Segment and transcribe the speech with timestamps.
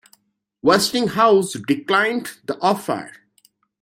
[0.63, 3.11] Westinghouse declined the offer.